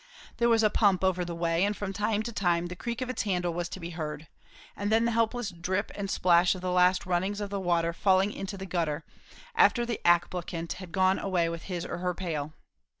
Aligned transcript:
There 0.37 0.49
was 0.49 0.63
a 0.63 0.71
pump 0.71 1.03
over 1.03 1.23
the 1.23 1.35
way; 1.35 1.63
and 1.63 1.77
from 1.77 1.93
time 1.93 2.23
to 2.23 2.33
time 2.33 2.65
the 2.69 2.75
creak 2.75 3.01
of 3.01 3.09
its 3.11 3.21
handle 3.21 3.53
was 3.53 3.69
to 3.69 3.79
be 3.79 3.91
heard, 3.91 4.27
and 4.75 4.91
then 4.91 5.05
the 5.05 5.11
helpless 5.11 5.51
drip 5.51 5.91
and 5.93 6.09
splash 6.09 6.55
of 6.55 6.61
the 6.61 6.71
last 6.71 7.05
runnings 7.05 7.39
of 7.39 7.51
the 7.51 7.59
water 7.59 7.93
falling 7.93 8.31
into 8.33 8.57
the 8.57 8.65
gutter, 8.65 9.03
after 9.53 9.85
the 9.85 10.01
applicant 10.03 10.73
had 10.81 10.91
gone 10.91 11.19
away 11.19 11.49
with 11.49 11.65
his 11.65 11.85
or 11.85 11.99
her 11.99 12.15
pail. 12.15 12.51